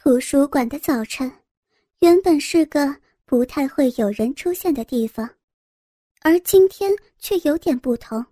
[0.00, 1.28] 图书馆的早晨，
[1.98, 5.28] 原本是个不太会有人出现的地方，
[6.22, 8.24] 而今天却有点不同。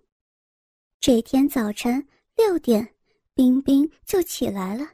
[1.01, 2.01] 这天早晨
[2.37, 2.87] 六点，
[3.35, 4.87] 冰冰就起来了，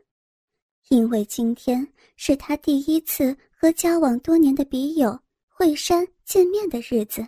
[0.89, 5.17] 因为今天是他第一次和交往多年的笔友
[5.47, 7.23] 惠山见面的日子。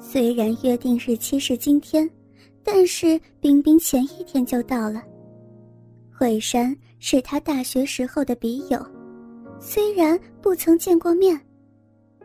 [0.00, 2.08] 虽然约定日期是今天，
[2.62, 5.02] 但是冰冰前一天就到了。
[6.16, 6.74] 惠山
[7.06, 8.82] 是他大学时候的笔友，
[9.60, 11.38] 虽然不曾见过面，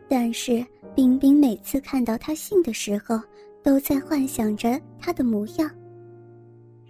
[0.08, 3.20] 但是冰冰每次看到他信的时候，
[3.62, 5.70] 都在幻想着他的模样。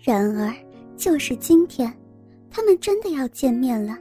[0.01, 0.55] 然而，
[0.97, 1.93] 就是今天，
[2.49, 3.99] 他们真的要见面了。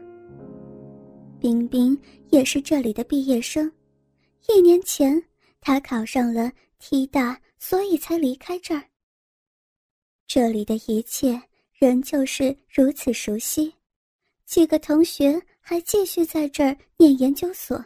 [1.39, 1.99] 冰冰
[2.29, 3.71] 也是这里的毕业生，
[4.49, 5.19] 一年前
[5.59, 8.83] 他考上了 T 大，所以才离开这儿。
[10.27, 11.41] 这里的一切。
[11.79, 13.73] 仍旧是如此熟悉，
[14.49, 17.79] 几个同学还继续在这儿念研究所。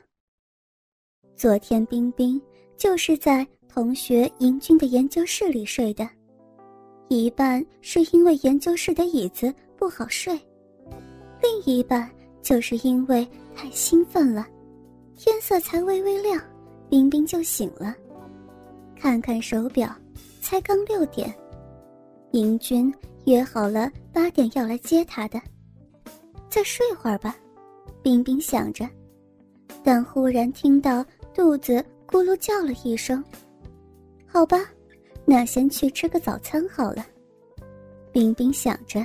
[1.35, 2.41] 昨天冰冰
[2.77, 6.09] 就是在同学迎军的研究室里睡的，
[7.09, 10.39] 一半是因为研究室的椅子不好睡，
[11.41, 12.09] 另一半
[12.41, 14.47] 就是因为太兴奋了。
[15.17, 16.41] 天色才微微亮，
[16.89, 17.93] 冰冰就醒了，
[18.97, 19.93] 看看手表，
[20.39, 21.35] 才刚六点。
[22.31, 22.89] 迎军。
[23.25, 25.41] 约好了八点要来接他的，
[26.53, 27.35] 再睡会儿吧，
[28.03, 28.87] 冰冰想着，
[29.83, 33.23] 但忽然听到肚子咕噜叫了一声。
[34.27, 34.63] 好吧，
[35.25, 37.03] 那先去吃个早餐好了。
[38.11, 39.03] 冰冰想着，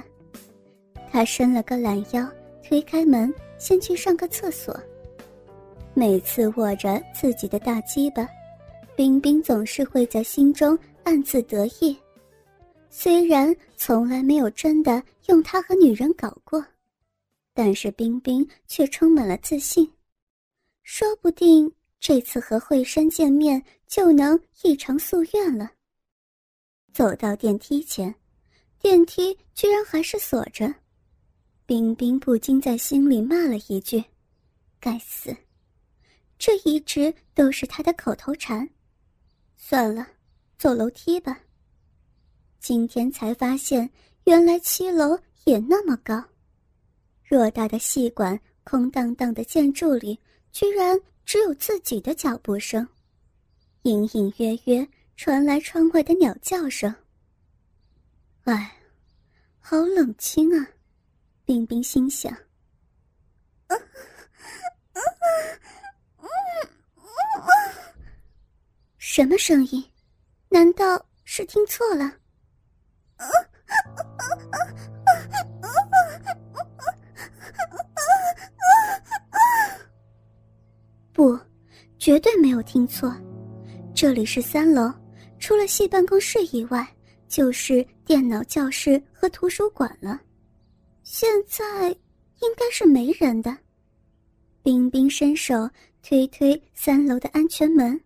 [1.10, 2.28] 他伸了个懒腰，
[2.62, 4.78] 推开门，先去上个厕所。
[5.94, 8.28] 每次握着自己的大鸡巴，
[8.94, 11.96] 冰冰总是会在心中暗自得意。
[12.90, 16.62] 虽然从来没有真的用它和女人搞过，
[17.58, 19.92] 但是冰冰却充满了自信，
[20.84, 25.72] 说不定这次和惠山见面就能一偿夙愿了。
[26.92, 28.14] 走到电梯前，
[28.78, 30.72] 电梯居然还是锁着，
[31.66, 34.04] 冰冰不禁在心里骂了一句
[34.78, 35.36] ：“该死！”
[36.38, 38.70] 这一直都是他的口头禅。
[39.56, 40.06] 算了，
[40.56, 41.40] 走楼梯吧。
[42.60, 43.90] 今天才发现，
[44.26, 46.22] 原来七楼也那么高。
[47.28, 50.18] 偌大的戏馆，空荡荡的建筑里，
[50.50, 52.88] 居然只有自己的脚步声，
[53.82, 56.94] 隐隐约约传来窗外的鸟叫声。
[58.44, 58.78] 哎，
[59.60, 60.66] 好冷清啊！
[61.44, 62.34] 冰冰心想。
[68.96, 69.84] 什么声音？
[70.48, 72.14] 难道是听错了？
[82.58, 83.14] 有听错，
[83.94, 84.92] 这里是三楼，
[85.38, 86.84] 除了系办公室以外，
[87.28, 90.20] 就是电脑教室和图书馆了。
[91.04, 91.88] 现在
[92.40, 93.56] 应该是没人的。
[94.60, 95.70] 冰冰伸手
[96.02, 97.98] 推推三楼的安全门，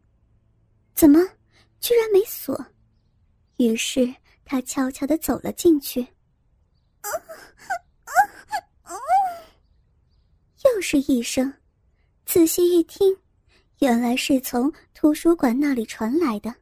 [0.94, 1.18] 怎么，
[1.80, 2.62] 居然没锁？
[3.56, 4.14] 于是。
[4.44, 6.06] 他悄悄的走了进去，
[10.64, 11.50] 又是一声，
[12.26, 13.16] 仔细一听，
[13.82, 16.54] 原来是从图书馆那里传来的。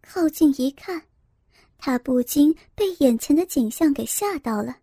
[0.00, 1.02] 靠近一看，
[1.76, 4.74] 他不禁被眼前的景象给吓到了。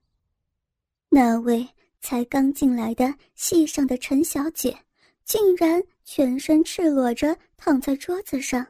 [1.10, 1.68] 那位
[2.00, 4.78] 才刚进来的戏上的陈小姐，
[5.26, 8.64] 竟然全身赤裸着躺在桌子上。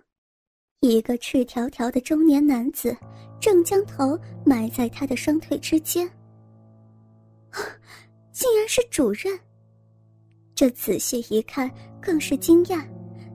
[0.79, 2.95] 一个赤条条的中年男子
[3.37, 6.09] 正将头埋在他的双腿之间，
[8.31, 9.37] 竟然是主任。
[10.57, 12.83] 这仔细一看，更是惊讶，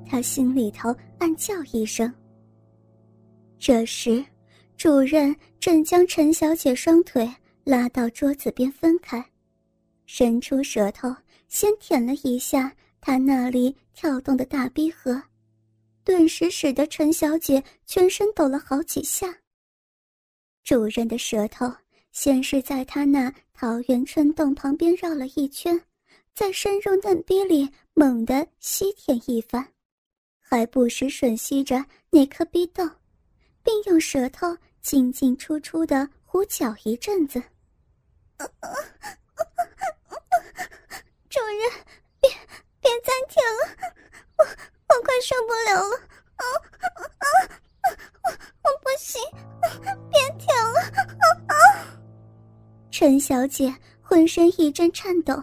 [0.04, 2.12] 他心里头暗叫一声。
[3.60, 4.24] 这时，
[4.76, 7.32] 主任正将陈小姐双腿
[7.62, 9.24] 拉到桌子边分开，
[10.04, 11.14] 伸出舌头
[11.46, 15.22] 先舔了一下她那里跳动的大逼核。
[16.02, 19.32] 顿时使得陈小姐全身抖了好几下。
[20.64, 21.72] 主任的舌头
[22.10, 25.80] 先是在她那桃源春洞旁边绕了一圈，
[26.34, 29.66] 再深入嫩逼里猛地吸舔一番，
[30.40, 32.88] 还不时吮吸着那颗逼豆，
[33.62, 37.42] 并用舌头进进出出的胡搅一阵子。
[41.28, 41.70] 主人，
[42.20, 42.30] 别
[42.80, 43.94] 别暂停了，
[44.38, 44.44] 我。
[44.92, 45.96] 我快受不了了！
[46.36, 46.44] 啊
[46.82, 47.24] 啊啊！
[48.24, 49.22] 我我不行，
[50.10, 50.80] 别舔了！
[51.18, 51.54] 啊啊！
[52.90, 55.42] 陈小姐浑身一阵颤抖，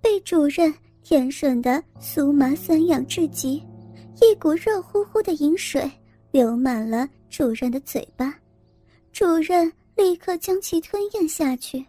[0.00, 0.72] 被主任
[1.02, 3.62] 舔吮的酥麻酸痒至极，
[4.20, 5.90] 一股热乎乎的饮水
[6.30, 8.34] 流满了主任的嘴巴，
[9.12, 11.84] 主任立刻将其吞咽下去。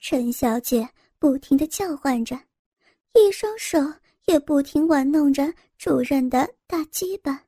[0.00, 2.38] 陈小姐不停的叫唤着，
[3.14, 3.78] 一双手
[4.26, 7.42] 也不停玩弄着主任的大鸡巴，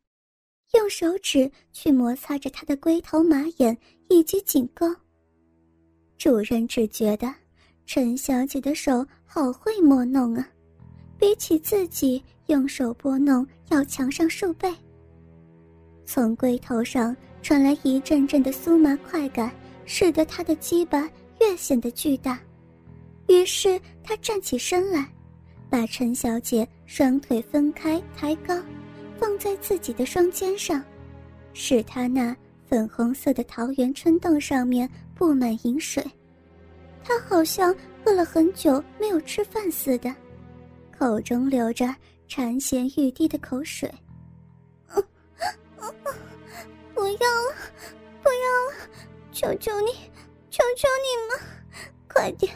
[0.74, 3.76] 用手指去摩擦着他的龟头、马眼
[4.08, 4.86] 以及颈沟。
[6.18, 7.32] 主任只觉得。
[7.88, 10.48] 陈小姐的手好会摸弄啊，
[11.18, 14.72] 比起自己用手拨弄要强上数倍。
[16.04, 19.52] 从龟头上传来一阵阵的酥麻快感，
[19.84, 22.38] 使得他的鸡巴越显得巨大。
[23.28, 25.06] 于是他站起身来，
[25.68, 28.56] 把陈小姐双腿分开抬高，
[29.18, 30.82] 放在自己的双肩上，
[31.52, 32.34] 使她那
[32.68, 36.04] 粉红色的桃源春洞上面布满饮水。
[37.02, 37.74] 他好像
[38.06, 40.14] 饿了很久没有吃饭似的，
[40.96, 41.92] 口中流着
[42.28, 43.92] 馋涎欲滴的口水。
[46.94, 47.54] 不要了，
[48.22, 48.36] 不要
[48.70, 48.74] 了！
[49.32, 49.90] 求求你，
[50.50, 51.38] 求求你们，
[52.08, 52.54] 快点，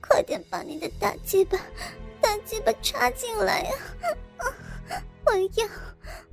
[0.00, 1.58] 快点把你的大鸡巴、
[2.20, 3.72] 大鸡巴插进来呀！
[5.26, 5.66] 我要，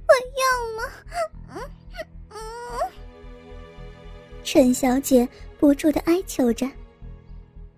[0.08, 0.46] 我要
[0.78, 0.84] 吗？
[1.50, 1.62] 嗯
[2.30, 2.38] 嗯。
[4.44, 5.28] 陈小姐
[5.60, 6.70] 不住的哀求着。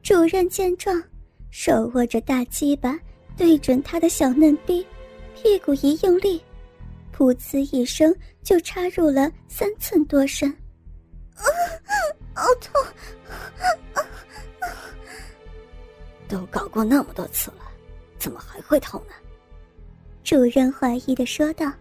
[0.04, 1.02] 主任见状，
[1.50, 3.00] 手握着大鸡巴
[3.38, 4.86] 对准他的小嫩逼，
[5.34, 6.44] 屁股一用力，
[7.16, 8.14] 噗呲一声
[8.44, 10.50] 就插入了三寸多深。
[11.36, 11.48] 啊，
[12.36, 12.74] 好痛！
[16.28, 17.62] 都搞过那么多次了，
[18.20, 19.14] 怎么还会痛呢？
[20.22, 21.72] 主任怀疑的说道。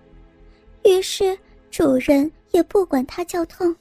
[0.85, 1.37] 于是
[1.73, 3.75] 主任也不管他叫痛，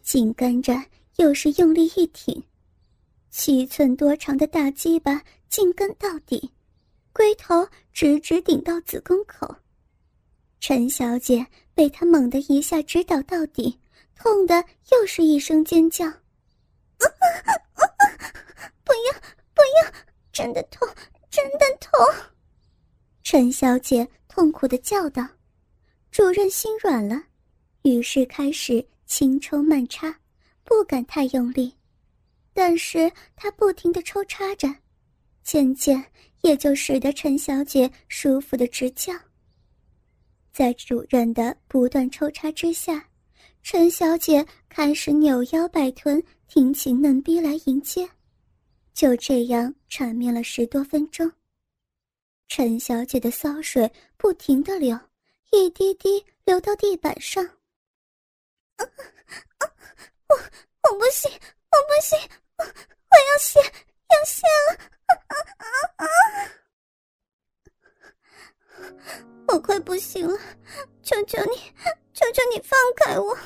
[0.00, 0.74] 紧跟着
[1.16, 2.42] 又是用力一挺。
[3.32, 6.52] 七寸多长的大鸡巴进根到底，
[7.14, 9.56] 龟头直直顶到子宫口。
[10.60, 11.44] 陈小姐
[11.74, 13.80] 被他猛的一下直捣到底，
[14.14, 14.62] 痛的
[14.92, 16.04] 又是一声尖叫
[18.84, 19.18] ：“不要，
[19.54, 19.92] 不要！
[20.30, 20.86] 真的痛，
[21.30, 21.98] 真的痛！”
[23.24, 25.26] 陈小姐痛苦的叫道。
[26.10, 27.18] 主任心软了，
[27.80, 30.14] 于是开始轻抽慢插，
[30.64, 31.74] 不敢太用力。
[32.52, 34.68] 但是他不停的抽插着，
[35.42, 36.04] 渐渐
[36.42, 39.12] 也就使得陈小姐舒服的直叫。
[40.52, 43.08] 在主任的不断抽插之下，
[43.62, 48.08] 陈小姐开始扭腰摆臀，挺起嫩逼来迎接。
[48.92, 51.32] 就这样缠绵了十多分钟。
[52.48, 54.98] 陈小姐的骚水不停的流，
[55.52, 57.42] 一滴滴流到地板上。
[58.76, 58.84] 啊
[59.56, 59.64] 啊！
[60.28, 62.18] 我我不行，我不行！
[63.42, 63.60] 我
[64.14, 66.06] 要泄，了！
[69.48, 70.38] 我快不行了，
[71.02, 71.56] 求求你，
[72.14, 73.36] 求求你放开我！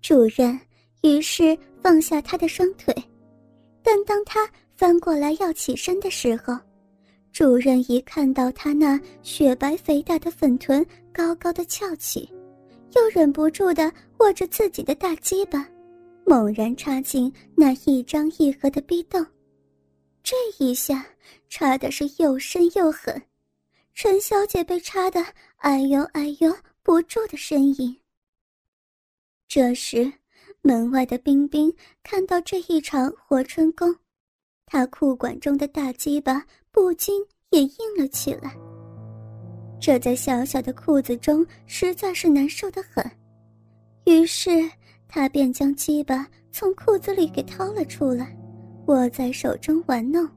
[0.00, 0.58] 主任
[1.02, 2.94] 于是放下他的双腿，
[3.82, 6.58] 但当他翻过来要起身的时候，
[7.32, 12.32] 主任一看到他那雪白肥大的粉臀高高的翘起，
[12.92, 15.68] 又忍不住的握着自己的大鸡巴。
[16.26, 19.24] 猛然插进那一张一合的逼洞，
[20.22, 21.04] 这一下
[21.48, 23.22] 插的是又深又狠，
[23.92, 25.24] 陈小姐被插的
[25.58, 26.50] 哎呦哎呦
[26.82, 27.94] 不住的呻吟。
[29.46, 30.10] 这时，
[30.62, 33.94] 门外的冰冰看到这一场活春宫，
[34.64, 38.56] 他裤管中的大鸡巴不禁也硬了起来。
[39.78, 43.04] 这在小小的裤子中实在是难受的很，
[44.06, 44.50] 于是。
[45.14, 48.36] 他便将鸡巴从裤子里给掏了出来，
[48.88, 50.28] 握在手中玩弄，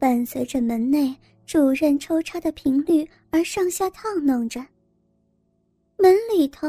[0.00, 1.16] 伴随着门内
[1.46, 4.58] 主任抽插的频率而上下套弄着。
[5.96, 6.68] 门里头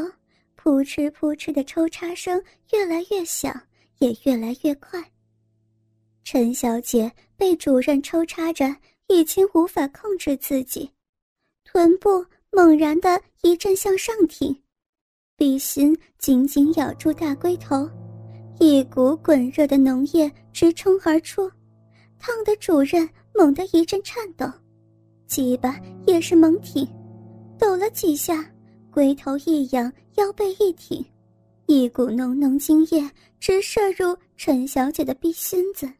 [0.54, 2.40] 扑哧扑哧的抽插声
[2.72, 3.60] 越来越响，
[3.98, 5.02] 也越来越快。
[6.22, 8.72] 陈小姐被主任抽插着，
[9.08, 10.88] 已经无法控制自己，
[11.64, 14.56] 臀部猛然的一阵向上挺。
[15.40, 17.88] 李心紧紧咬住大龟头，
[18.58, 21.50] 一股滚热的浓液直冲而出，
[22.18, 24.46] 烫得主任猛地一阵颤抖，
[25.26, 26.86] 鸡巴也是猛挺，
[27.58, 28.52] 抖了几下，
[28.90, 31.02] 龟头一仰，腰背一挺，
[31.64, 35.90] 一股浓浓精液直射入陈小姐的逼心子。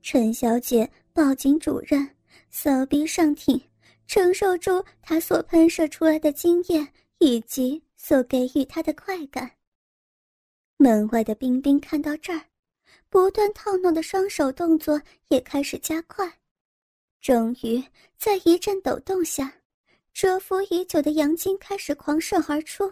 [0.00, 2.08] 陈小姐抱紧主任，
[2.48, 3.60] 骚逼上挺，
[4.06, 6.88] 承受住他所喷射出来的精液
[7.18, 7.78] 以及。
[7.98, 9.58] 所给予他的快感。
[10.78, 12.46] 门外的冰冰看到这儿，
[13.10, 16.40] 不断套弄的双手动作也开始加快。
[17.20, 17.84] 终于，
[18.16, 19.52] 在一阵抖动下，
[20.14, 22.90] 蛰伏已久的阳精开始狂射而出，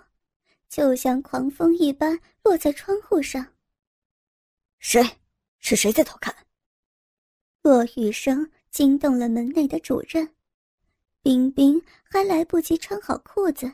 [0.68, 3.54] 就像狂风一般落在窗户上。
[4.80, 5.02] 谁？
[5.60, 6.34] 是谁在偷看？
[7.62, 10.28] 落雨声惊动了门内的主任，
[11.22, 13.72] 冰冰还来不及穿好裤子，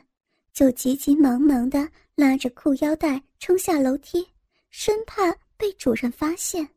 [0.53, 4.25] 就急急忙忙的拉着裤腰带冲下楼梯，
[4.69, 6.69] 生怕被主人发现。